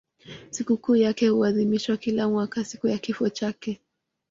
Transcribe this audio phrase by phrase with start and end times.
[0.49, 3.81] Sikukuu yake huadhimishwa kila mwaka siku ya kifo chake.